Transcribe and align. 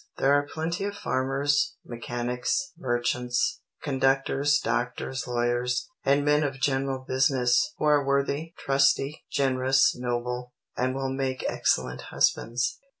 There 0.17 0.33
are 0.33 0.47
plenty 0.51 0.85
of 0.85 0.95
farmers, 0.97 1.75
mechanics, 1.85 2.71
merchants, 2.75 3.61
conductors, 3.83 4.57
doctors, 4.57 5.27
lawyers, 5.27 5.87
and 6.03 6.25
men 6.25 6.43
of 6.43 6.59
general 6.59 7.05
business, 7.07 7.71
who 7.77 7.85
are 7.85 8.03
worthy, 8.03 8.55
trusty, 8.57 9.23
generous, 9.31 9.95
noble, 9.95 10.53
and 10.75 10.95
will 10.95 11.11
make 11.13 11.45
excellent 11.47 12.01
husbands. 12.09 12.79